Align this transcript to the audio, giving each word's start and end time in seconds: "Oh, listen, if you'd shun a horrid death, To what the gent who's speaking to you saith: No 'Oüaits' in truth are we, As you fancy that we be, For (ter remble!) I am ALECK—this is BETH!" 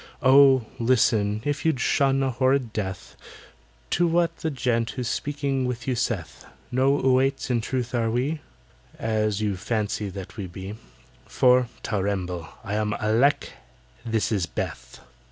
"Oh, 0.23 0.65
listen, 0.79 1.43
if 1.45 1.63
you'd 1.63 1.79
shun 1.79 2.23
a 2.23 2.31
horrid 2.31 2.73
death, 2.73 3.15
To 3.91 4.07
what 4.07 4.35
the 4.37 4.49
gent 4.49 4.89
who's 4.89 5.07
speaking 5.07 5.71
to 5.71 5.91
you 5.91 5.95
saith: 5.95 6.43
No 6.71 6.97
'Oüaits' 6.99 7.51
in 7.51 7.61
truth 7.61 7.93
are 7.93 8.09
we, 8.09 8.41
As 8.97 9.41
you 9.41 9.55
fancy 9.55 10.09
that 10.09 10.37
we 10.37 10.47
be, 10.47 10.73
For 11.27 11.67
(ter 11.83 12.01
remble!) 12.01 12.49
I 12.63 12.73
am 12.73 12.93
ALECK—this 12.99 14.31
is 14.31 14.47
BETH!" 14.47 15.01